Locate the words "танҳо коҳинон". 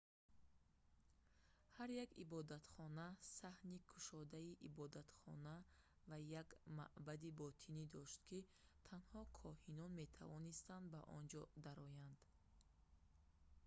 8.87-9.91